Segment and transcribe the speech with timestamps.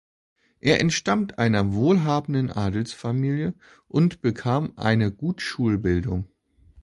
[0.61, 3.53] Er entstammt einer wohlhabenden Adelsfamilie
[3.87, 6.27] und bekam eine gut Schulbildung.